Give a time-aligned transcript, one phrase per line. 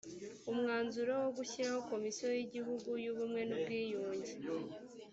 [0.51, 4.33] umwanzuro wo gushyiraho komisiyo y igihugu y ubumwe n ubwiyunge